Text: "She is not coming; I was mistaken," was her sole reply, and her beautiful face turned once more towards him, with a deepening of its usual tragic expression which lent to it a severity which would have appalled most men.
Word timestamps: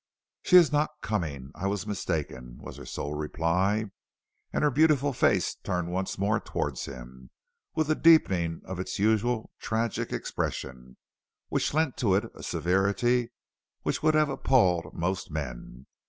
"She 0.41 0.57
is 0.57 0.71
not 0.71 0.89
coming; 1.03 1.51
I 1.53 1.67
was 1.67 1.85
mistaken," 1.85 2.57
was 2.59 2.77
her 2.77 2.87
sole 2.87 3.13
reply, 3.13 3.91
and 4.51 4.63
her 4.63 4.71
beautiful 4.71 5.13
face 5.13 5.53
turned 5.63 5.91
once 5.91 6.17
more 6.17 6.39
towards 6.39 6.85
him, 6.85 7.29
with 7.75 7.87
a 7.87 7.93
deepening 7.93 8.61
of 8.65 8.79
its 8.79 8.97
usual 8.97 9.51
tragic 9.59 10.11
expression 10.11 10.97
which 11.49 11.75
lent 11.75 11.97
to 11.97 12.15
it 12.15 12.31
a 12.33 12.41
severity 12.41 13.31
which 13.83 14.01
would 14.01 14.15
have 14.15 14.29
appalled 14.29 14.91
most 14.95 15.29
men. 15.29 15.85